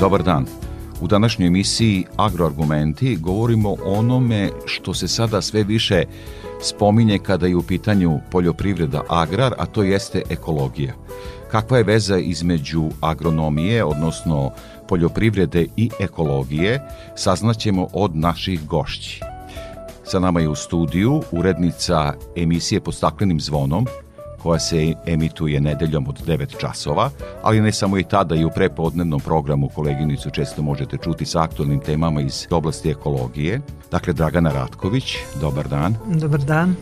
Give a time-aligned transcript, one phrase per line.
[0.00, 0.46] Dobar dan.
[1.00, 6.04] U današnjoj emisiji Agroargumenti govorimo o onome što se sada sve više
[6.62, 10.94] spominje kada je u pitanju poljoprivreda agrar, a to jeste ekologija.
[11.50, 14.50] Kakva je veza između agronomije, odnosno
[14.88, 16.80] poljoprivrede i ekologije,
[17.16, 19.20] saznaćemo od naših gošći.
[20.04, 23.86] Sa nama je u studiju urednica emisije pod staklenim zvonom,
[24.42, 27.10] koja se emituje nedeljom od 9 časova,
[27.42, 31.80] ali ne samo i tada i u prepodnevnom programu koleginicu često možete čuti sa aktualnim
[31.80, 33.60] temama iz oblasti ekologije.
[33.90, 35.94] Dakle, Dragana Ratković, dobar dan.
[36.06, 36.74] Dobar dan.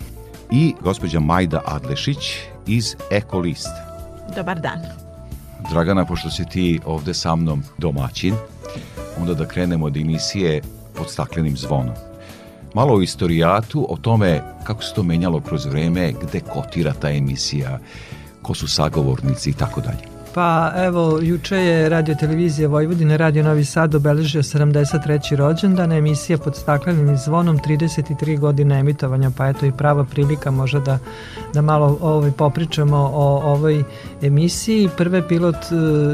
[0.50, 2.18] I gospođa Majda Adlešić
[2.66, 3.68] iz Ekolist.
[4.36, 4.78] Dobar dan.
[5.70, 8.34] Dragana, pošto si ti ovde sa mnom domaćin,
[9.20, 10.62] onda da krenemo od emisije
[10.94, 12.07] pod staklenim zvonom.
[12.74, 17.78] Malo o istorijatu, o tome kako se to menjalo kroz vreme, gde kotira ta emisija,
[18.42, 20.17] ko su sagovornici i tako dalje.
[20.38, 25.36] Pa evo, juče je radio televizija Vojvodine, radio Novi Sad obeležio 73.
[25.36, 30.98] rođendan, emisija pod staklenim zvonom, 33 godine emitovanja, pa eto i prava prilika možda da,
[31.54, 33.84] da malo ovaj, popričamo o ovoj
[34.22, 34.88] emisiji.
[34.96, 35.58] Prve pilot e,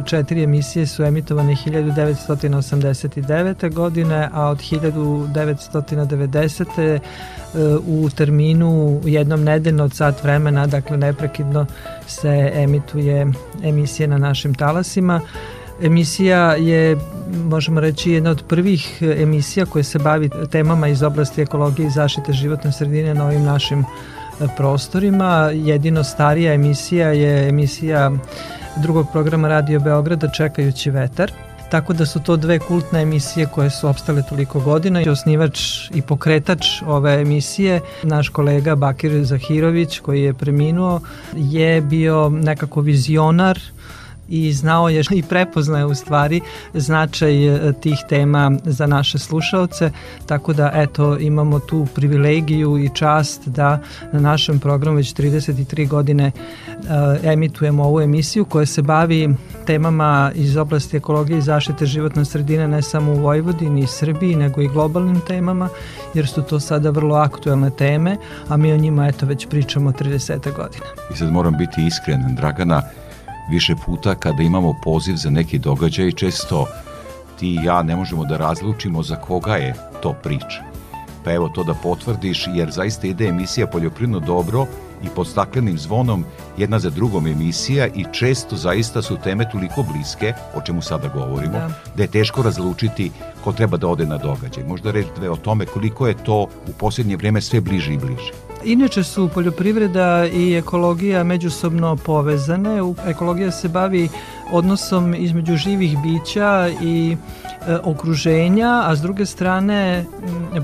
[0.06, 3.74] četiri emisije su emitovane 1989.
[3.74, 6.98] godine, a od 1990
[7.86, 11.66] u terminu jednom nedeljno od sat vremena, dakle neprekidno
[12.06, 13.26] se emituje
[13.62, 15.20] emisije na našim talasima.
[15.82, 16.96] Emisija je,
[17.44, 22.32] možemo reći, jedna od prvih emisija koje se bavi temama iz oblasti ekologije i zaštite
[22.32, 23.84] životne sredine na ovim našim e,
[24.56, 25.50] prostorima.
[25.54, 28.12] Jedino starija emisija je emisija
[28.76, 31.32] drugog programa Radio Beograda Čekajući vetar
[31.70, 35.60] Tako da su to dve kultne emisije koje su opstale toliko godina i osnivač
[35.94, 41.00] i pokretač ove emisije, naš kolega Bakir Zahirović koji je preminuo,
[41.34, 43.60] je bio nekako vizionar
[44.28, 46.40] i znao je i prepoznaje u stvari
[46.74, 49.90] značaj e, tih tema za naše slušaoce,
[50.26, 53.80] tako da eto imamo tu privilegiju i čast da
[54.12, 56.32] na našem programu već 33 godine
[56.68, 56.84] uh,
[57.24, 59.34] emitujemo ovu emisiju koja se bavi
[59.66, 64.60] temama iz oblasti ekologije i zaštite životne sredine ne samo u Vojvodini i Srbiji, nego
[64.60, 65.68] i globalnim temama,
[66.14, 68.16] jer su to sada vrlo aktuelne teme,
[68.48, 70.86] a mi o njima eto već pričamo 30 godina.
[71.14, 72.82] I sad moram biti iskren, Dragana,
[73.50, 76.66] više puta kada imamo poziv za neki događaj, često
[77.38, 80.62] ti i ja ne možemo da razlučimo za koga je to priča.
[81.24, 84.66] Pa evo to da potvrdiš, jer zaista ide emisija Poljoprivredno dobro
[85.02, 86.24] i pod staklenim zvonom
[86.56, 91.52] jedna za drugom emisija i često zaista su teme toliko bliske, o čemu sada govorimo,
[91.52, 93.10] da, da je teško razlučiti
[93.44, 94.64] ko treba da ode na događaj.
[94.64, 98.43] Možda reći dve o tome koliko je to u posljednje vreme sve bliže i bliže.
[98.64, 102.78] Inače su poljoprivreda i ekologija međusobno povezane.
[103.06, 104.08] Ekologija se bavi
[104.52, 107.16] odnosom između živih bića i
[107.68, 110.04] e, okruženja, a s druge strane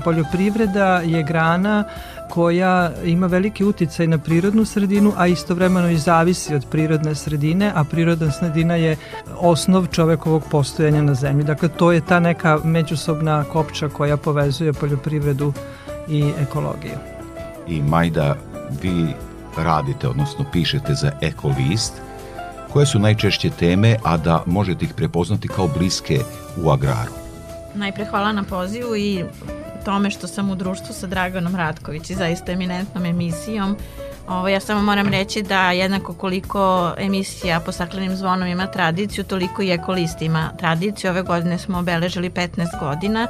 [0.03, 1.83] poljoprivreda je grana
[2.29, 7.83] koja ima veliki uticaj na prirodnu sredinu, a istovremeno i zavisi od prirodne sredine, a
[7.83, 8.97] prirodna sredina je
[9.39, 11.43] osnov čovekovog postojanja na zemlji.
[11.43, 15.53] Dakle, to je ta neka međusobna kopča koja povezuje poljoprivredu
[16.07, 17.10] i ekologiju.
[17.71, 18.35] I Majda,
[18.81, 19.13] vi
[19.57, 21.93] radite, odnosno pišete za Ekolist,
[22.73, 26.19] koje su najčešće teme, a da možete ih prepoznati kao bliske
[26.63, 27.11] u agraru?
[27.75, 29.23] Najpre hvala na pozivu i
[29.85, 33.75] tome što sam u društvu sa Draganom Ratković i zaista eminentnom emisijom.
[34.27, 39.61] Ovo, ja samo moram reći da jednako koliko emisija po staklenim zvonom ima tradiciju, toliko
[39.61, 41.11] i ekolist ima tradiciju.
[41.11, 43.27] Ove godine smo obeležili 15 godina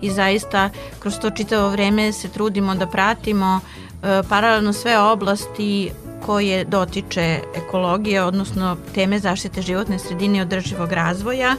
[0.00, 5.90] i zaista kroz to čitavo vreme se trudimo da pratimo e, paralelno sve oblasti
[6.26, 11.56] koje dotiče ekologije, odnosno teme zaštite životne sredine i održivog razvoja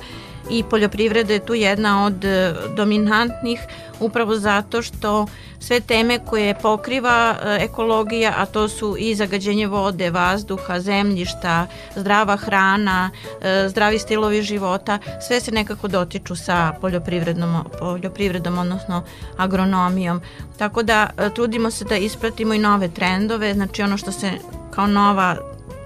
[0.51, 3.59] i poljoprivreda je tu jedna od e, dominantnih
[3.99, 5.25] upravo zato što
[5.59, 12.37] sve teme koje pokriva e, ekologija, a to su i zagađenje vode, vazduha, zemljišta, zdrava
[12.37, 13.09] hrana,
[13.41, 19.03] e, zdravi stilovi života, sve se nekako dotiču sa poljoprivrednom, poljoprivredom, odnosno
[19.37, 20.21] agronomijom.
[20.57, 24.31] Tako da trudimo se da ispratimo i nove trendove, znači ono što se
[24.71, 25.35] kao nova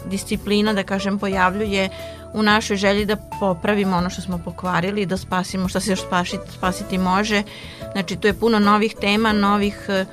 [0.09, 1.89] disciplina, da kažem, pojavljuje
[2.33, 6.51] u našoj želji da popravimo ono što smo pokvarili, da spasimo što se još spasiti,
[6.57, 7.43] spasiti može.
[7.91, 10.05] Znači, tu je puno novih tema, novih e,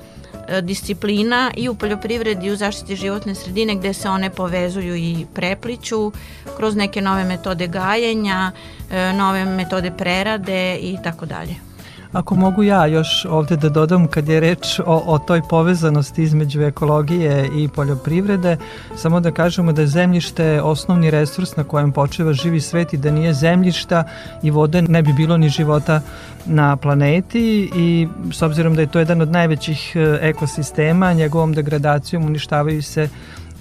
[0.62, 6.12] disciplina i u poljoprivredi i u zaštiti životne sredine gde se one povezuju i prepliću
[6.56, 8.52] kroz neke nove metode gajenja,
[8.90, 11.71] e, nove metode prerade i tako dalje.
[12.12, 16.62] Ako mogu ja još ovde da dodam kad je reč o, o toj povezanosti između
[16.62, 18.56] ekologije i poljoprivrede,
[18.96, 23.10] samo da kažemo da je zemljište osnovni resurs na kojem počeva živi svet i da
[23.10, 24.04] nije zemljišta
[24.42, 26.00] i vode ne bi bilo ni života
[26.46, 32.24] na planeti i s obzirom da je to jedan od najvećih e, ekosistema, njegovom degradacijom
[32.24, 33.08] uništavaju se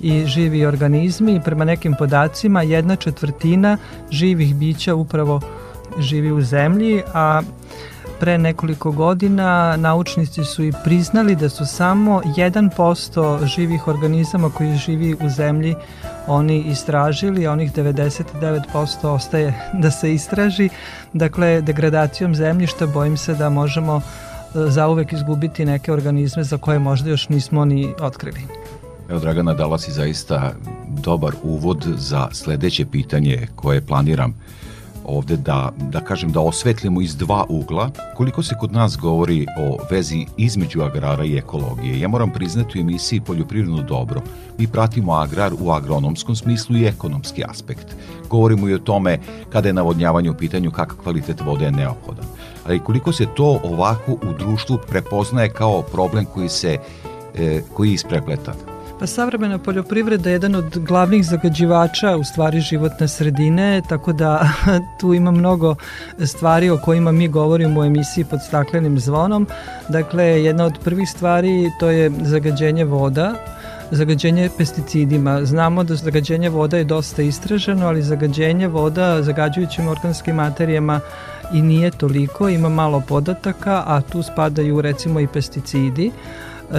[0.01, 3.77] i živi organizmi prema nekim podacima jedna četvrtina
[4.09, 5.42] živih bića upravo
[6.00, 7.42] živi u zemlji, a
[8.21, 15.13] pre nekoliko godina naučnici su i priznali da su samo 1% živih organizama koji živi
[15.13, 15.75] u zemlji
[16.27, 20.69] oni istražili, a onih 99% ostaje da se istraži.
[21.13, 24.01] Dakle, degradacijom zemljišta bojim se da možemo e,
[24.53, 28.41] zauvek izgubiti neke organizme za koje možda još nismo ni otkrili.
[29.09, 30.53] Evo, Dragana, dala si zaista
[30.88, 34.35] dobar uvod za sledeće pitanje koje planiram
[35.06, 39.77] ovde da, da kažem da osvetlimo iz dva ugla koliko se kod nas govori o
[39.92, 42.00] vezi između agrara i ekologije.
[42.00, 44.21] Ja moram priznati u emisiji Poljoprivredno dobro.
[44.57, 47.95] Mi pratimo agrar u agronomskom smislu i ekonomski aspekt.
[48.30, 49.19] Govorimo i o tome
[49.50, 52.25] kada je navodnjavanje u pitanju kakav kvalitet vode je neophodan.
[52.65, 56.77] Ali koliko se to ovako u društvu prepoznaje kao problem koji se
[57.36, 58.70] e, koji je isprepletan.
[59.01, 64.50] Pa savremena poljoprivreda je jedan od glavnih zagađivača u stvari životne sredine, tako da
[65.00, 65.75] tu ima mnogo
[66.25, 69.48] stvari o kojima mi govorimo u emisiji pod staklenim zvonom.
[69.89, 73.33] Dakle, jedna od prvih stvari to je zagađenje voda,
[73.92, 75.45] zagađenje pesticidima.
[75.45, 81.00] Znamo da zagađenje voda je dosta istraženo, ali zagađenje voda zagađujućim organskim materijama
[81.54, 86.12] i nije toliko, ima malo podataka, a tu spadaju recimo i pesticidi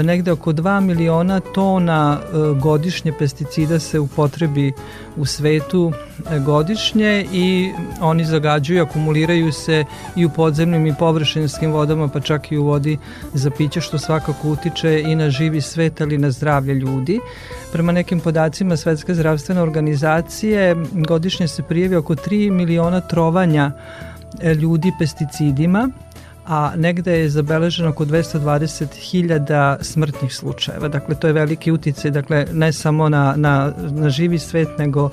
[0.02, 4.72] negde oko 2 miliona tona e, godišnje pesticida se upotrebi
[5.16, 5.92] u svetu
[6.30, 9.84] e, godišnje i oni zagađuju, akumuliraju se
[10.16, 12.98] i u podzemnim i površinskim vodama, pa čak i u vodi
[13.34, 17.20] za piće, što svakako utiče i na živi svet, ali i na zdravlje ljudi.
[17.72, 23.72] Prema nekim podacima Svetske zdravstvene organizacije godišnje se prijavi oko 3 miliona trovanja
[24.40, 25.88] e, ljudi pesticidima,
[26.46, 30.88] a negde je zabeleženo oko 220.000 smrtnih slučajeva.
[30.88, 35.10] Dakle, to je veliki uticaj, dakle, ne samo na, na, na živi svet, nego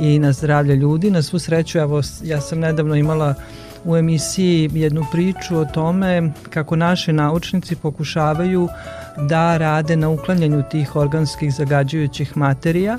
[0.00, 1.10] i na zdravlje ljudi.
[1.10, 3.34] Na svu sreću, evo, ja sam nedavno imala
[3.84, 8.68] u emisiji jednu priču o tome kako naši naučnici pokušavaju
[9.28, 12.98] da rade na uklanjanju tih organskih zagađujućih materija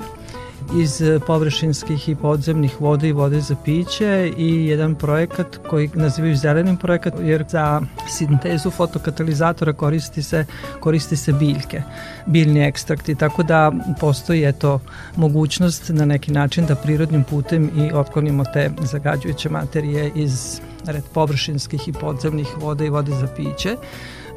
[0.76, 6.76] iz površinskih i podzemnih voda i vode za piće i jedan projekat koji nazivaju zelenim
[6.76, 10.44] projekat jer za sintezu fotokatalizatora koristi se,
[10.80, 11.82] koristi se biljke,
[12.26, 14.80] biljni ekstrakti, tako da postoji eto
[15.16, 21.88] mogućnost na neki način da prirodnim putem i otklonimo te zagađujuće materije iz red površinskih
[21.88, 23.76] i podzemnih voda i vode za piće.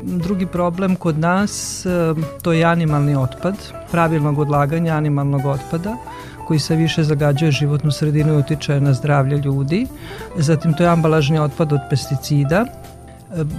[0.05, 1.85] Drugi problem kod nas
[2.41, 3.55] to je animalni otpad,
[3.91, 5.97] pravilnog odlaganja animalnog otpada
[6.47, 9.87] koji se više zagađuje životnu sredinu i utiče na zdravlje ljudi.
[10.37, 12.65] Zatim to je ambalažni otpad od pesticida,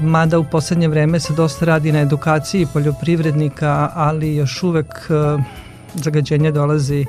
[0.00, 5.42] mada u poslednje vreme se dosta radi na edukaciji poljoprivrednika, ali još uvek e,
[5.94, 7.06] zagađenje dolazi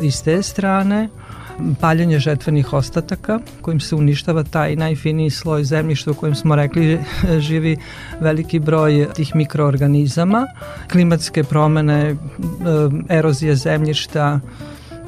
[0.00, 1.08] iz te strane
[1.80, 6.98] paljenje žetvenih ostataka kojim se uništava taj najfiniji sloj zemljišta u kojem smo rekli
[7.48, 7.76] živi
[8.20, 10.46] veliki broj tih mikroorganizama,
[10.92, 12.16] klimatske promene, e,
[13.08, 14.40] erozija zemljišta,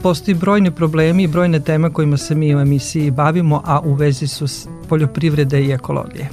[0.02, 4.26] postoji brojni problemi i brojne teme kojima se mi u emisiji bavimo, a u vezi
[4.26, 6.28] su s poljoprivrede i ekologije.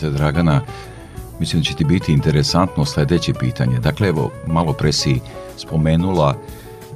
[0.00, 0.60] Za Dragana,
[1.40, 3.78] mislim da će ti biti interesantno sledeće pitanje.
[3.78, 5.20] Dakle, evo, malo pre si
[5.56, 6.36] spomenula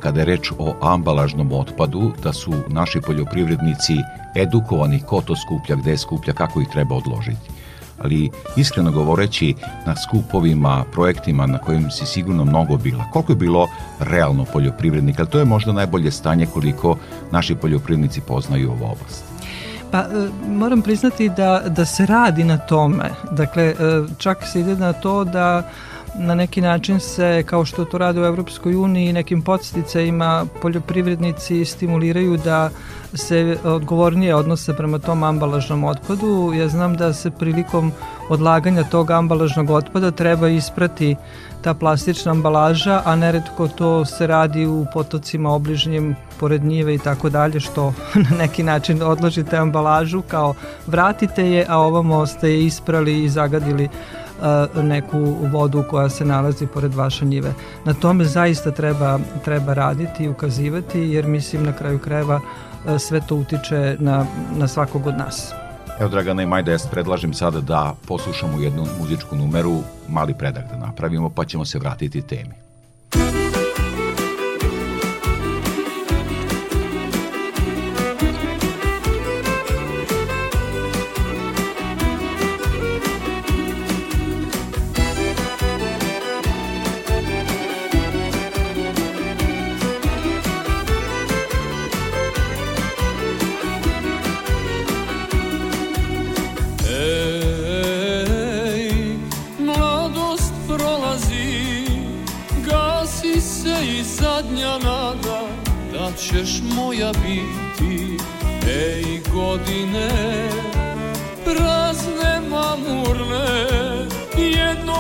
[0.06, 3.96] kada je reč o ambalažnom otpadu, da su naši poljoprivrednici
[4.34, 7.50] edukovani ko to skuplja, gde je skuplja, kako ih treba odložiti.
[7.98, 9.54] Ali iskreno govoreći
[9.86, 13.66] na skupovima, projektima na kojim si sigurno mnogo bila, koliko je bilo
[14.00, 16.96] realno poljoprivrednika, to je možda najbolje stanje koliko
[17.32, 19.24] naši poljoprivrednici poznaju ovu oblast.
[19.90, 23.10] Pa e, moram priznati da, da se radi na tome.
[23.30, 23.74] Dakle, e,
[24.18, 25.70] čak se ide na to da
[26.18, 32.36] na neki način se, kao što to rade u Evropskoj uniji, nekim podsticajima poljoprivrednici stimuliraju
[32.36, 32.70] da
[33.14, 36.52] se odgovornije odnose prema tom ambalažnom otpadu.
[36.54, 37.92] Ja znam da se prilikom
[38.28, 41.16] odlaganja tog ambalažnog otpada treba isprati
[41.62, 47.30] ta plastična ambalaža, a neretko to se radi u potocima obližnjem pored njive i tako
[47.30, 47.94] dalje, što
[48.30, 50.54] na neki način odložite ambalažu kao
[50.86, 53.88] vratite je, a ovamo ste je isprali i zagadili
[54.82, 55.18] neku
[55.52, 57.52] vodu koja se nalazi pored vaše njive.
[57.84, 62.40] Na tome zaista treba, treba raditi i ukazivati jer mislim na kraju krajeva
[62.98, 64.26] sve to utiče na,
[64.56, 65.52] na svakog od nas.
[66.00, 70.76] Evo, Dragana i Majda, ja predlažem sada da poslušamo jednu muzičku numeru, mali predak da
[70.76, 72.65] napravimo, pa ćemo se vratiti temi.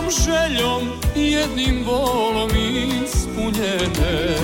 [0.06, 0.82] Jednom željom,
[1.14, 2.50] jednim volom
[3.04, 4.36] ispunjene.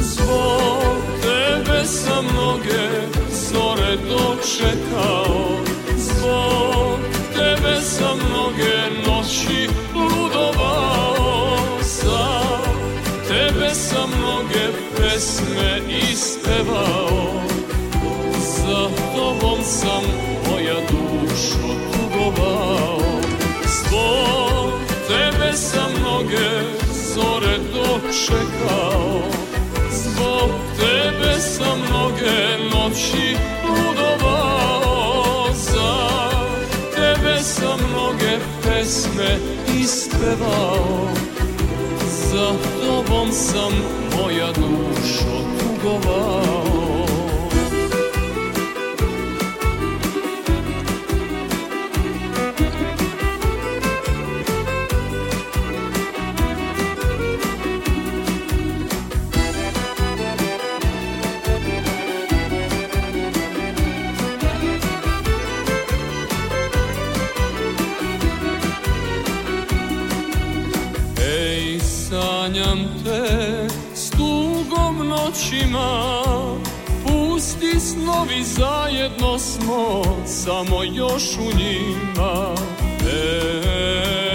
[0.00, 2.88] Zbog tebe sam mnoge
[3.30, 5.58] zore dočekao.
[5.96, 6.98] Zbog
[7.36, 11.58] tebe sam mnoge noći ludovao.
[11.82, 12.40] Za
[13.28, 15.80] tebe sam mnoge pesme
[16.12, 16.97] ispevao
[26.28, 26.48] mnoge
[27.14, 29.22] zore dočekao.
[29.90, 33.36] Zbog tebe sam mnoge noći
[33.68, 36.08] ludovao Za
[36.94, 39.38] tebe sam mnoge pesme
[39.80, 41.08] ispevao.
[42.30, 43.72] Za tobom sam
[44.16, 46.77] moja dušo tugovao
[75.58, 76.12] očima
[77.06, 82.54] Pusti snovi zajedno smo Samo još u njima.
[83.00, 84.27] Ej,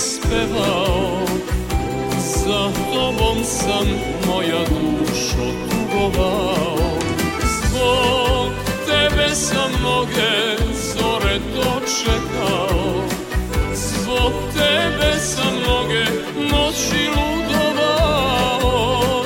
[0.00, 1.26] ispevao.
[2.18, 3.86] Za tobom sam
[4.26, 6.76] moja dušo tugovao
[7.42, 8.52] Zbog
[8.86, 10.56] tebe sam mnoge
[10.92, 13.04] zore dočekao.
[13.74, 16.04] Zbog tebe sam mnoge
[16.50, 18.32] noći ludovao.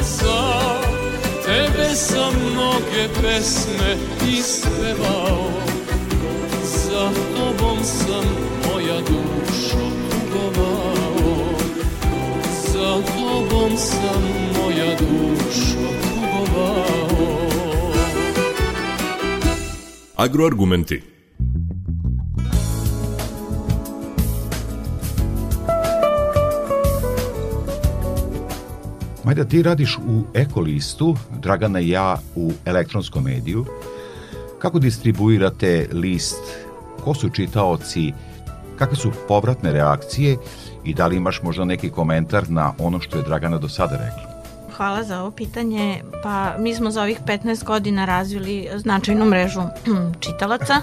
[0.01, 0.43] Za
[1.47, 3.97] tebe sam mnoge pesme
[13.85, 14.23] sam
[14.57, 17.05] moja dušo tugovao
[20.17, 21.03] Agroargumenti
[29.25, 33.65] Majda, ti radiš u Ekolistu, Dragana i ja u elektronskom mediju.
[34.59, 36.43] Kako distribuirate list?
[37.05, 38.13] Ko su čitaoci?
[38.79, 40.37] Kakve su povratne reakcije?
[40.85, 44.24] I da li imaš možda neki komentar na ono što je Dragana do sada rekla?
[44.77, 46.03] Hvala za ovo pitanje.
[46.23, 49.61] Pa mi smo za ovih 15 godina razvili značajnu mrežu
[50.21, 50.81] čitalaca.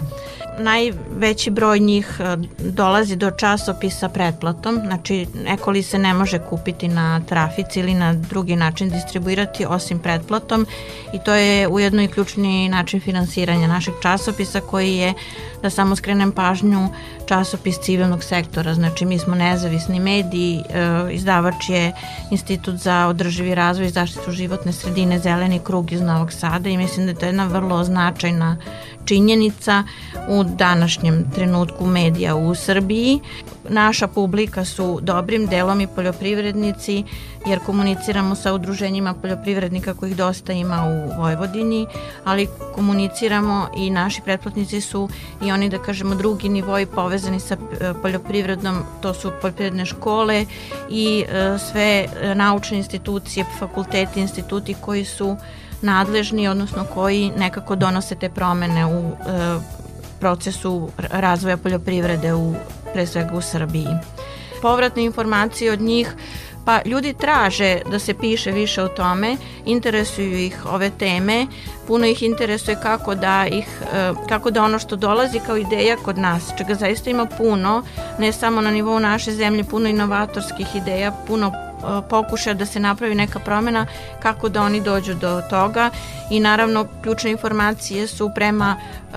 [0.60, 6.88] Najveći broj njih e, dolazi do časopisa pretplatom, znači neko li se ne može kupiti
[6.88, 10.67] na trafici ili na drugi način distribuirati osim pretplatom
[11.13, 15.13] i to je ujedno i ključni način finansiranja našeg časopisa koji je,
[15.62, 16.89] da samo skrenem pažnju,
[17.25, 21.91] časopis civilnog sektora, znači mi smo nezavisni mediji, e, izdavač je
[22.31, 27.05] Institut za održivi razvoj i zaštitu životne sredine Zeleni krug iz Novog Sada i mislim
[27.05, 28.57] da je to jedna vrlo značajna
[29.12, 29.84] činjenica
[30.27, 33.20] u današnjem trenutku medija u Srbiji.
[33.70, 37.03] Naša publika su dobrim delom i poljoprivrednici
[37.46, 41.88] jer komuniciramo sa udruženjima poljoprivrednika kojih dosta ima u Vojvodini,
[42.24, 45.10] ali komuniciramo i naši pretplatnici su
[45.44, 50.46] i oni da kažemo drugi nivoi povezani sa e, poljoprivrednom, to su poljoprivredne škole
[50.89, 55.38] i e, sve naučne institucije, fakulteti, instituti koji su
[55.81, 59.13] nadležni, odnosno koji nekako donose te promene u e,
[60.19, 62.53] procesu razvoja poljoprivrede u,
[62.93, 63.88] pre svega u Srbiji.
[64.61, 66.15] Povratne informacije od njih
[66.65, 71.47] Pa ljudi traže da se piše više o tome, interesuju ih ove teme,
[71.88, 76.17] puno ih interesuje kako da ih e, kako da ono što dolazi kao ideja kod
[76.17, 77.83] nas, čega zaista ima puno,
[78.19, 81.51] ne samo na nivou naše zemlje, puno inovatorskih ideja, puno
[82.09, 83.85] pokuša da se napravi neka promena
[84.21, 85.89] kako da oni dođu do toga.
[86.29, 88.75] I naravno ključne informacije su prema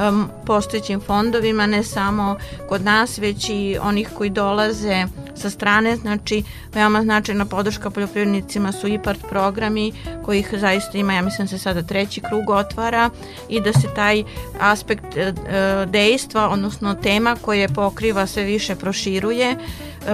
[0.08, 2.36] um, postojećim fondovima ne samo
[2.68, 5.96] kod nas već i onih koji dolaze sa strane.
[5.96, 6.42] Znači
[6.72, 9.92] veoma značajna podrška poljoprivrednicima su IPART programi
[10.24, 13.10] kojih zaista ima ja mislim se sada treći krug otvara.
[13.48, 14.22] I da se taj
[14.60, 15.32] aspekt e,
[15.86, 19.56] dejstva odnosno tema koje pokriva sve više proširuje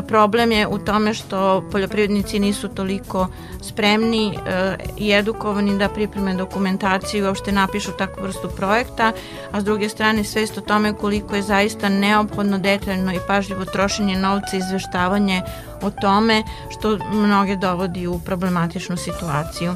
[0.08, 3.26] Problem je u tome što poljoprivrednici nisu toliko
[3.62, 9.12] spremni e, i edukovani da pripreme dokumentaciju i uopšte napišu takvu vrstu projekta,
[9.52, 14.16] a s druge strane svest o tome koliko je zaista neophodno detaljno i pažljivo trošenje
[14.16, 15.42] novca i izveštavanje
[15.82, 19.74] o tome što mnoge dovodi u problematičnu situaciju.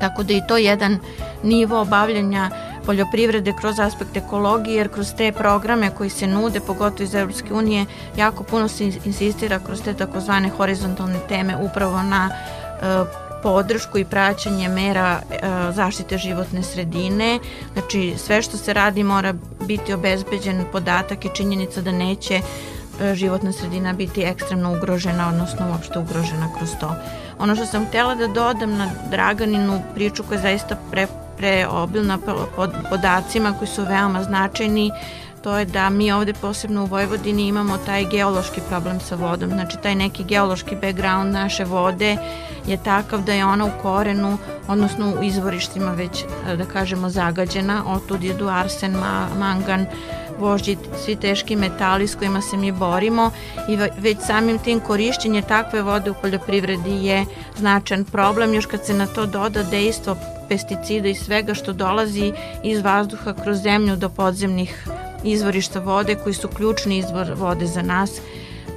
[0.00, 0.98] Tako da i to jedan
[1.42, 2.50] nivo obavljanja
[2.90, 7.86] poljoprivrede kroz aspekt ekologije, jer kroz te programe koji se nude, pogotovo iz Europske unije,
[8.16, 12.84] jako puno se insistira kroz te takozvane horizontalne teme upravo na e,
[13.42, 15.36] podršku i praćanje mera e,
[15.72, 17.38] zaštite životne sredine.
[17.72, 19.34] Znači sve što se radi mora
[19.66, 25.98] biti obezbeđen podatak i činjenica da neće e, životna sredina biti ekstremno ugrožena, odnosno uopšte
[25.98, 26.94] ugrožena kroz to.
[27.38, 31.06] Ono što sam htela da dodam na Draganinu priču koja je zaista pre,
[31.40, 32.18] preobilna
[32.56, 34.90] pod podacima koji su veoma značajni,
[35.42, 39.76] to je da mi ovde posebno u Vojvodini imamo taj geološki problem sa vodom, znači
[39.82, 42.16] taj neki geološki background naše vode
[42.66, 44.38] je takav da je ona u korenu,
[44.68, 46.24] odnosno u izvorištima već
[46.58, 48.96] da kažemo zagađena, otud jedu arsen,
[49.38, 49.86] mangan,
[50.38, 53.30] vožđi, svi teški metali s kojima se mi borimo.
[53.68, 57.24] I već samim tim korišćenje takve vode u poljoprivredi je
[57.56, 60.16] značan problem, još kad se na to doda dejstvo
[60.50, 62.32] pesticida i svega što dolazi
[62.62, 64.88] iz vazduha kroz zemlju do podzemnih
[65.24, 68.20] izvorišta vode koji su ključni izvor vode za nas,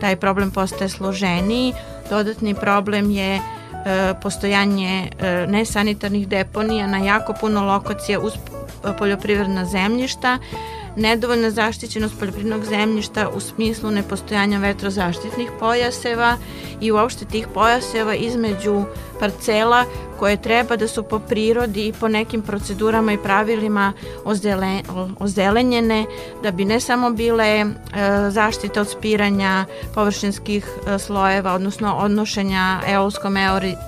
[0.02, 1.74] taj problem postaje složeniji.
[2.10, 3.42] Dodatni problem je e,
[4.22, 8.34] postojanje e, nesanitarnih deponija na jako puno lokacija uz
[8.98, 10.38] poljoprivredna zemljišta,
[10.96, 16.38] nedovoljna zaštićenost poljoprivrednog zemljišta u smislu nepostojanja vetrozaštitnih pojaseva
[16.82, 18.84] i uopšte tih pojaseva između
[19.20, 19.86] parcela
[20.20, 23.94] koje treba da su po prirodi i po nekim procedurama i pravilima
[25.20, 26.06] ozelenjene
[26.44, 27.66] da bi ne samo bile
[28.30, 33.36] zaštite od spiranja površinskih e, slojeva, odnosno odnošenja eolskom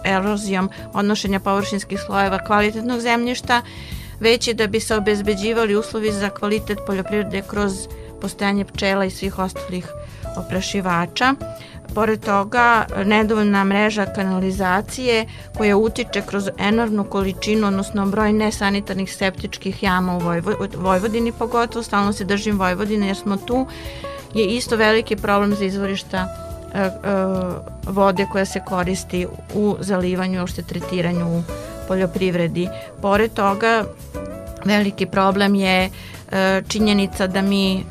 [0.05, 3.61] erozijom, odnošenja površinskih slojeva kvalitetnog zemljišta,
[4.19, 7.87] već i da bi se obezbeđivali uslovi za kvalitet poljoprivrede kroz
[8.21, 9.87] postojanje pčela i svih ostalih
[10.37, 11.35] oprašivača.
[11.95, 15.25] Pored toga, nedovoljna mreža kanalizacije
[15.57, 20.21] koja utiče kroz enormnu količinu, odnosno broj nesanitarnih septičkih jama u
[20.77, 23.67] Vojvodini pogotovo, stalno se držim Vojvodine jer smo tu,
[24.33, 26.27] je isto veliki problem za izvorišta
[26.73, 26.91] e, e,
[27.87, 31.43] vode koja se koristi u zalivanju, uopšte tretiranju u
[31.87, 32.67] poljoprivredi.
[33.01, 33.83] Pored toga,
[34.65, 35.89] veliki problem je
[36.31, 37.83] e, činjenica da mi e,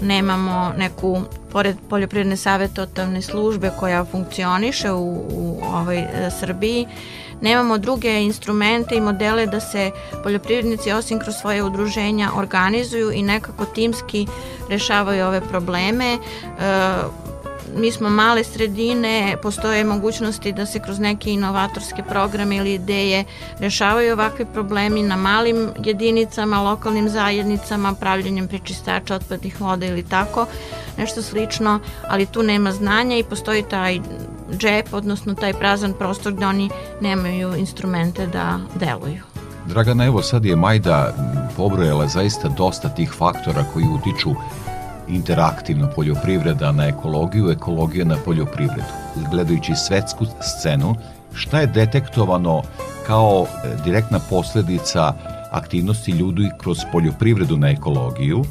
[0.00, 1.20] nemamo neku
[1.52, 6.86] pored poljoprivredne savjetotavne službe koja funkcioniše u, u ovoj e, Srbiji
[7.40, 9.90] nemamo druge instrumente i modele da se
[10.22, 14.26] poljoprivrednici osim kroz svoje udruženja organizuju i nekako timski
[14.68, 16.18] rešavaju ove probleme
[17.76, 23.24] mi smo male sredine, postoje mogućnosti da se kroz neke inovatorske programe ili ideje
[23.58, 30.46] rešavaju ovakvi problemi na malim jedinicama, lokalnim zajednicama, pravljenjem prečistača otpadnih voda ili tako,
[30.98, 34.00] nešto slično, ali tu nema znanja i postoji taj
[34.52, 39.22] džep, odnosno taj prazan prostor gde oni nemaju instrumente da deluju.
[39.66, 41.14] Dragana, evo sad je Majda
[41.56, 44.30] pobrojala zaista dosta tih faktora koji utiču
[45.08, 48.82] interaktivno poljoprivreda na ekologiju, ekologija na poljoprivredu.
[49.30, 50.94] Gledajući svetsku scenu,
[51.34, 52.62] šta je detektovano
[53.06, 55.12] kao e, direktna posledica
[55.50, 58.44] aktivnosti ljudi kroz poljoprivredu na ekologiju,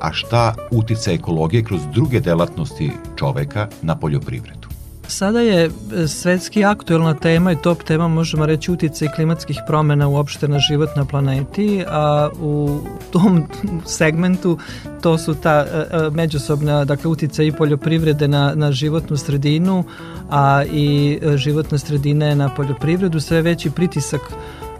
[0.00, 4.63] a šta utica ekologije kroz druge delatnosti čoveka na poljoprivredu?
[5.08, 10.48] Sada je e, svetski aktuelna tema i top tema možemo reći uticaj klimatskih promena uopšte
[10.48, 13.44] na život na planeti, a u tom
[13.98, 14.58] segmentu
[15.02, 19.84] to su ta e, e, međusobna dakle uticaj i poljoprivrede na, na životnu sredinu,
[20.30, 24.20] a i životna sredina na poljoprivredu, sve veći pritisak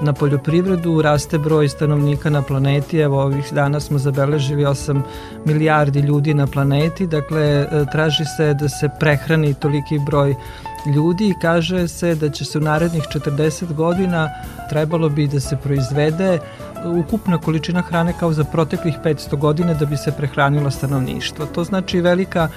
[0.01, 5.01] na poljoprivredu, raste broj stanovnika na planeti, evo ovih dana smo zabeležili 8
[5.45, 10.35] milijardi ljudi na planeti, dakle e, traži se da se prehrani toliki broj
[10.87, 14.31] ljudi i kaže se da će se u narednih 40 godina
[14.71, 16.39] trebalo bi da se proizvede
[16.85, 21.47] ukupna količina hrane kao za proteklih 500 godina da bi se prehranilo stanovništvo.
[21.47, 22.49] To znači velika,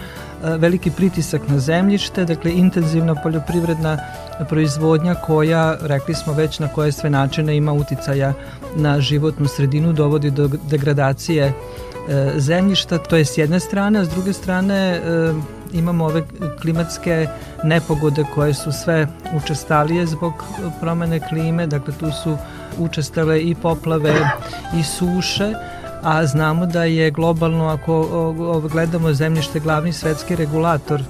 [0.44, 3.98] e, veliki pritisak na zemljište, dakle intenzivna poljoprivredna
[4.50, 8.34] proizvodnja koja, rekli smo već na koje sve načine ima uticaja
[8.76, 11.54] na životnu sredinu, dovodi do degradacije e,
[12.36, 15.02] zemljišta, to je s jedne strane, a s druge strane e,
[15.74, 16.24] imamo ove
[16.62, 17.28] klimatske
[17.64, 20.34] nepogode koje su sve učestalije zbog
[20.82, 22.38] promene klime, dakle tu su
[22.78, 24.16] učestale i poplave
[24.80, 25.54] i suše,
[26.04, 31.02] a znamo da je globalno, ako gledamo zemljište, glavni svetski regulator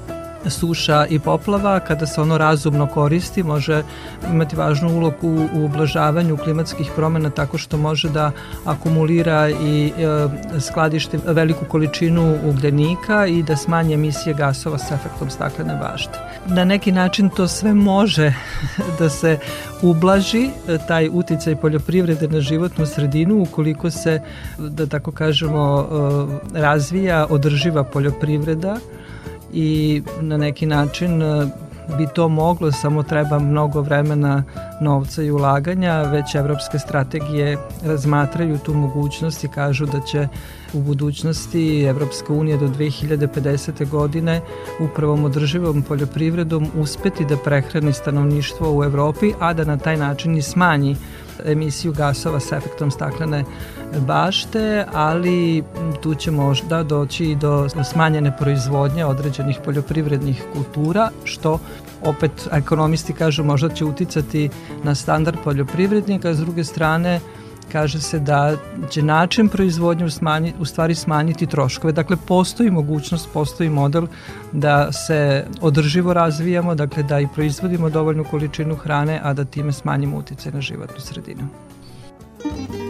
[0.50, 3.84] suša i poplava, kada se ono razumno koristi, može
[4.32, 8.32] imati važnu ulogu u ublažavanju klimatskih promena tako što može da
[8.66, 15.76] akumulira i e, skladišti veliku količinu ugljenika i da smanje emisije gasova sa efektom staklene
[15.76, 16.20] bašte.
[16.46, 18.34] Na neki način to sve može
[19.00, 19.40] da se
[19.82, 24.22] ublaži, e, taj uticaj poljoprivrede na životnu sredinu ukoliko se,
[24.58, 25.88] da tako kažemo,
[26.54, 28.78] e, razvija održiva poljoprivreda,
[29.54, 31.48] i na neki način e,
[31.98, 34.44] bi to moglo, samo treba mnogo vremena,
[34.82, 40.28] novca i ulaganja, već evropske strategije razmatraju tu mogućnost i kažu da će
[40.74, 43.90] u budućnosti Evropska unija do 2050.
[43.90, 44.42] godine
[44.80, 50.42] upravom održivom poljoprivredom uspeti da prehrani stanovništvo u Evropi, a da na taj način i
[50.42, 50.96] smanji
[51.46, 53.44] emisiju gasova sa efektom staklene
[54.08, 55.64] bašte, ali
[56.02, 61.60] tu će možda doći i do smanjene proizvodnje određenih poljoprivrednih kultura, što
[62.04, 64.50] opet ekonomisti kažu možda će uticati
[64.84, 67.20] na standard poljoprivrednika, s druge strane
[67.72, 68.56] kaže se da
[68.90, 71.94] će način proizvodnje smanji, u stvari smanjiti troškove.
[71.94, 74.08] Dakle, postoji mogućnost, postoji model
[74.52, 80.18] da se održivo razvijamo, dakle da i proizvodimo dovoljnu količinu hrane, a da time smanjimo
[80.18, 81.48] utice na životnu sredinu.
[82.46, 82.87] ja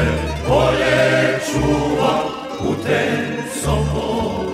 [0.00, 2.14] Kase, čuva
[2.60, 3.02] u te
[3.62, 4.50] soboru.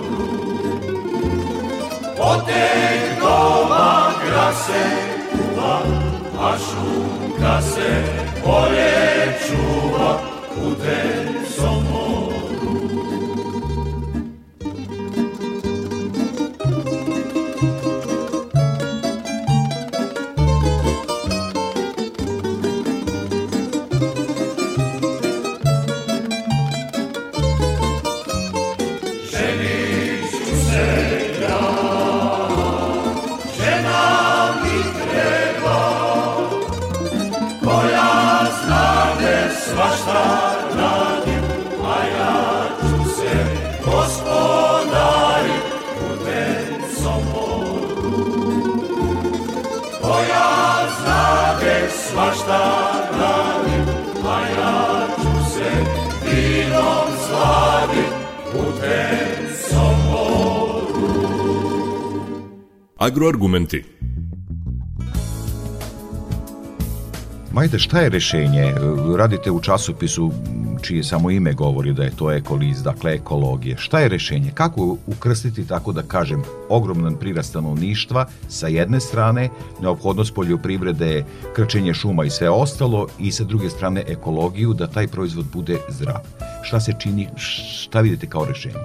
[3.19, 4.83] Doma grase,
[5.31, 5.81] kuva,
[6.39, 7.89] a šunka se
[8.45, 10.26] bolje čuva
[52.17, 52.59] svašta
[53.11, 53.85] radim,
[54.25, 55.69] a ja ću se
[56.25, 58.13] vinom slavit
[58.51, 61.07] putem Somboru.
[62.97, 63.83] Agroargumenti
[67.51, 68.73] Majde, šta je rešenje?
[69.17, 70.31] Radite u časopisu
[70.81, 73.77] čije samo ime govori da je to ekoliz, dakle ekologije.
[73.77, 74.51] Šta je rešenje?
[74.53, 79.49] Kako ukrstiti, tako da kažem, ogroman prirast stanovništva sa jedne strane,
[79.81, 85.45] neophodnost poljoprivrede, krčenje šuma i sve ostalo i sa druge strane ekologiju da taj proizvod
[85.53, 86.21] bude zdrav.
[86.63, 87.27] Šta se čini,
[87.81, 88.75] šta vidite kao rešenje?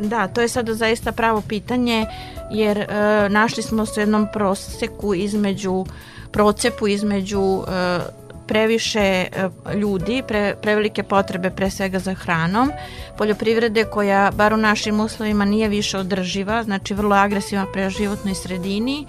[0.00, 2.06] Da, to je sada zaista pravo pitanje
[2.50, 2.86] jer e,
[3.28, 5.86] našli smo se u jednom proseku između
[6.32, 7.98] procepu između e,
[8.48, 9.28] previše e,
[9.74, 12.72] ljudi, pre, prevelike potrebe pre svega za hranom,
[13.18, 19.06] poljoprivrede koja bar u našim uslovima nije više održiva, znači vrlo agresivna pre životnoj sredini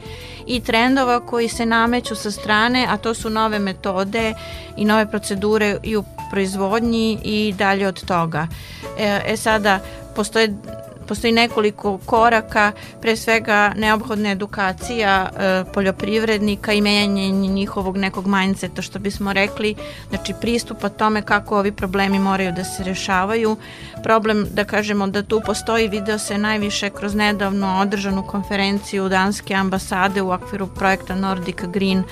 [0.47, 4.33] i trendova koji se nameću sa strane, a to su nove metode
[4.77, 8.47] i nove procedure i u proizvodnji i dalje od toga.
[8.99, 9.79] E, e sada,
[10.15, 10.53] postoje
[11.09, 18.99] postoji nekoliko koraka, pre svega neophodna edukacija e, poljoprivrednika i menjanje njihovog nekog mindseta, što
[18.99, 19.75] bismo rekli,
[20.09, 23.57] znači pristupa tome kako ovi problemi moraju da se rešavaju.
[24.03, 30.21] Problem, da kažemo, da tu postoji, video se najviše kroz nedavno održanu konferenciju Danske ambasade
[30.21, 32.03] u okviru projekta Nordic Green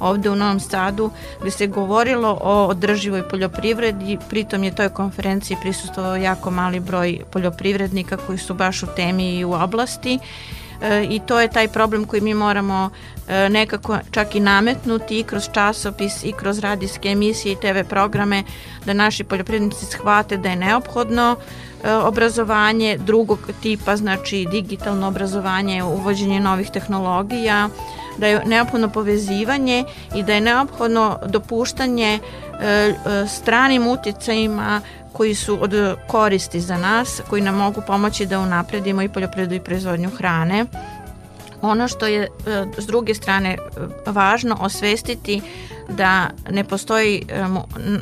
[0.00, 6.16] ovde u Novom Sadu, gde se govorilo o održivoj poljoprivredi, pritom je toj konferenciji prisustovao
[6.16, 10.18] jako mali broj poljoprivrednika koji su baš u temi i u oblasti
[10.82, 12.90] e, i to je taj problem koji mi moramo
[13.28, 18.42] e, nekako čak i nametnuti i kroz časopis i kroz radijske emisije i TV programe
[18.84, 21.36] da naši poljoprivrednici shvate da je neophodno
[21.84, 27.68] e, obrazovanje drugog tipa, znači digitalno obrazovanje, uvođenje novih tehnologija,
[28.18, 32.18] da je neophodno povezivanje i da je neophodno dopuštanje
[33.28, 34.80] stranim uticajima
[35.16, 35.72] koji su od
[36.06, 40.64] koristi za nas, koji nam mogu pomoći da unapredimo i poljoprivredu i proizvodnju hrane.
[41.62, 42.28] Ono što je e,
[42.78, 43.58] s druge strane e,
[44.06, 45.42] važno osvestiti
[45.88, 47.44] da ne postoji, e,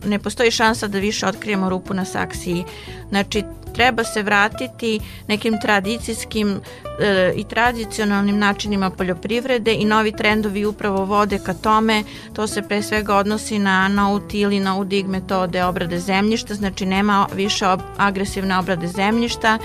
[0.05, 2.65] ne postoji šansa da više otkrijemo rupu na saksiji.
[3.09, 3.43] Znači,
[3.75, 6.61] treba se vratiti nekim tradicijskim
[7.01, 12.05] e, i tradicionalnim načinima poljoprivrede i novi trendovi upravo vode ka tome.
[12.33, 17.67] To se pre svega odnosi na no-till i no-dig metode obrade zemljišta, znači nema više
[17.69, 19.59] ob agresivne obrade zemljišta,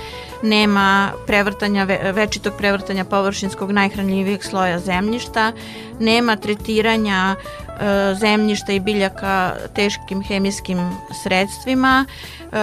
[0.44, 5.52] nema prevrtanja, večitog prevrtanja površinskog najhranljivijeg sloja zemljišta,
[6.00, 10.92] nema tretiranja e, zemljišta i biljaka teškim hemijskim
[11.24, 12.56] sredstvima, e,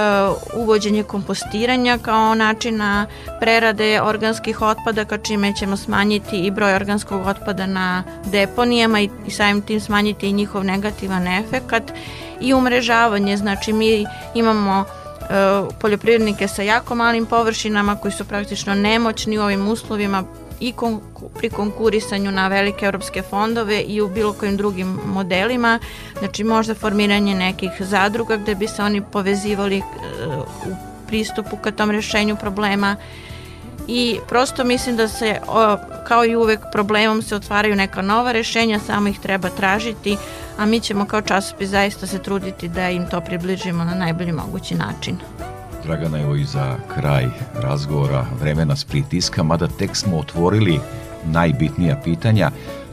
[0.56, 3.06] uvođenje kompostiranja kao načina
[3.40, 9.62] prerade organskih otpadaka čime ćemo smanjiti i broj organskog otpada na deponijama i, i samim
[9.62, 11.92] tim smanjiti i njihov negativan efekat
[12.40, 15.24] i umrežavanje, znači mi imamo e,
[15.80, 20.24] poljoprivrednike sa jako malim površinama koji su praktično nemoćni u ovim uslovima
[20.60, 21.00] i kon,
[21.38, 25.78] pri konkurisanju na velike europske fondove i u bilo kojim drugim modelima,
[26.18, 30.34] znači možda formiranje nekih zadruga gde bi se oni povezivali uh,
[30.66, 32.96] u pristupu ka tom rešenju problema
[33.88, 35.40] i prosto mislim da se
[36.06, 40.16] kao i uvek problemom se otvaraju neka nova rešenja, samo ih treba tražiti,
[40.58, 44.74] a mi ćemo kao časopis zaista se truditi da im to približimo na najbolji mogući
[44.74, 45.16] način.
[45.84, 50.80] Dragana, evo i za kraj razgovora vreme nas pritiska, mada tek smo otvorili
[51.24, 52.50] najbitnija pitanja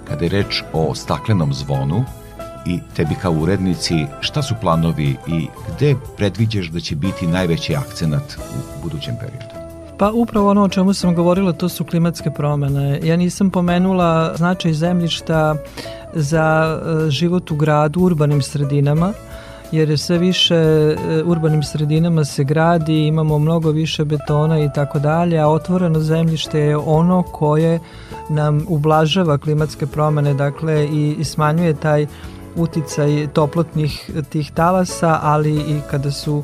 [0.07, 2.05] kada je reč o staklenom zvonu
[2.65, 8.37] i tebi kao urednici, šta su planovi i gde predviđaš da će biti najveći akcenat
[8.37, 9.52] u budućem periodu?
[9.97, 12.99] Pa upravo ono o čemu sam govorila to su klimatske promene.
[13.03, 15.55] Ja nisam pomenula značaj zemljišta
[16.13, 19.13] za e, život u gradu, urbanim sredinama,
[19.71, 25.39] jer sve više e, urbanim sredinama se gradi, imamo mnogo više betona i tako dalje,
[25.39, 27.79] a otvoreno zemljište je ono koje
[28.29, 32.07] nam ublažava klimatske promene, dakle i, i smanjuje taj
[32.55, 36.43] uticaj toplotnih tih talasa, ali i kada su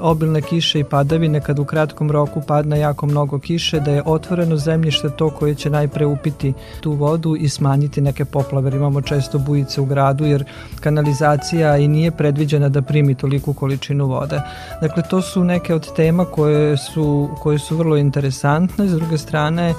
[0.00, 4.56] obilne kiše i padavine kad u kratkom roku padne jako mnogo kiše, da je otvoreno
[4.56, 8.66] zemljište to koje će najpre upiti tu vodu i smanjiti neke poplave.
[8.66, 10.44] Jer imamo često bujice u gradu jer
[10.80, 14.40] kanalizacija i nije predviđena da primi toliku količinu vode.
[14.80, 18.88] Dakle, to su neke od tema koje su, koje su vrlo interesantne.
[18.88, 19.74] S druge strane,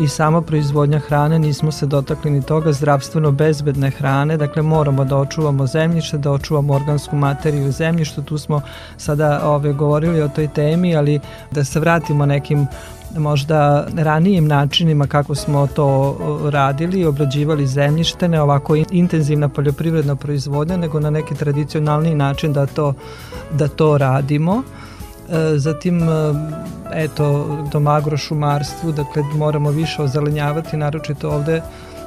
[0.00, 5.16] i sama proizvodnja hrane, nismo se dotakli ni toga, zdravstveno bezbedne hrane, dakle moramo da
[5.16, 8.60] očuvamo zemljište, da očuvamo organsku materiju u zemljištu, tu smo
[8.96, 12.66] sada ove, govorili o toj temi, ali da se vratimo nekim
[13.18, 16.16] možda ranijim načinima kako smo to
[16.50, 22.94] radili, obrađivali zemljište, ne ovako intenzivna poljoprivredna proizvodnja, nego na neki tradicionalni način da to,
[23.52, 24.62] da to radimo.
[25.30, 26.34] E, zatim, e,
[26.94, 31.62] eto, tom agrošumarstvu, dakle, moramo više ozelenjavati, naročito ovde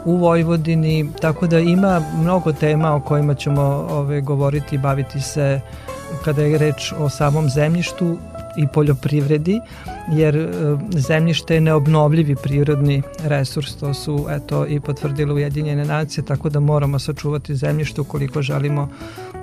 [0.06, 5.62] u Vojvodini, tako da ima mnogo tema o kojima ćemo ove, govoriti i baviti se
[6.25, 8.17] kada je reč o samom zemljištu
[8.58, 9.60] i poljoprivredi,
[10.12, 10.49] jer e,
[10.91, 16.99] zemljište je neobnovljivi prirodni resurs, to su eto i potvrdile Ujedinjene nacije, tako da moramo
[16.99, 18.89] sačuvati zemljište ukoliko želimo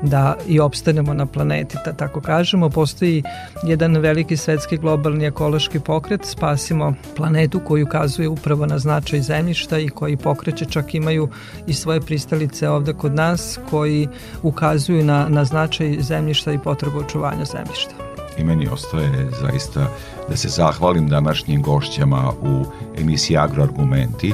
[0.04, 2.70] da i opstanemo na planeti, da tako kažemo.
[2.70, 3.22] Postoji
[3.62, 9.88] jedan veliki svetski globalni ekološki pokret, spasimo planetu koji ukazuje upravo na značaj zemljišta i
[9.88, 11.28] koji pokreće, čak imaju
[11.66, 14.08] i svoje pristalice ovde kod nas, koji
[14.42, 17.94] ukazuju na, na značaj zemljišta i potrebu očuvanja zemljišta
[18.38, 19.86] i meni ostaje zaista
[20.28, 22.64] da se zahvalim današnjim gošćama u
[22.98, 24.32] emisiji Agroargumenti.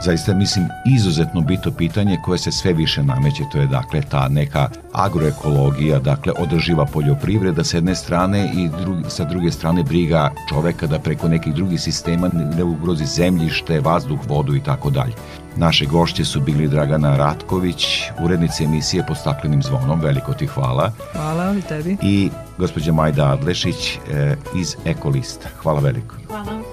[0.00, 4.68] Zaista mislim izuzetno bito pitanje koje se sve više nameće, to je dakle ta neka
[4.92, 10.98] agroekologija, dakle održiva poljoprivreda s jedne strane i drugi, sa druge strane briga čoveka da
[10.98, 15.12] preko nekih drugih sistema ne ugrozi zemljište, vazduh, vodu i tako dalje.
[15.56, 17.86] Naše gošće su bili Dragana Ratković,
[18.20, 20.92] urednica emisije po staklenim zvonom, veliko ti hvala.
[21.12, 21.96] Hvala i tebi.
[22.02, 25.48] I gospođa Majda Adlešić e, iz Ekolista.
[25.62, 26.14] Hvala veliko.
[26.28, 26.67] Hvala.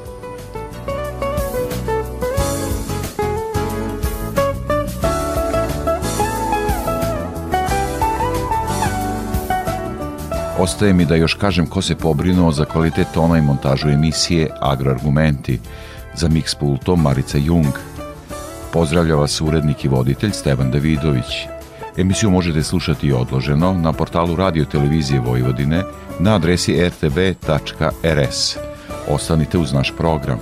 [10.60, 15.60] Ostaje mi da još kažem ko se pobrinuo za kvalitet tona i montažu emisije Agroargumenti.
[16.16, 17.74] Za mix pultom Marica Jung,
[18.76, 21.48] Pozdravlja vas urednik i voditelj Stevan Davidović.
[21.98, 25.84] Emisiju možete slušati odloženo na portalu Radio Televizije Vojvodine
[26.20, 28.58] na adresi rtb.rs.
[29.10, 30.40] Ostanite uz naš program.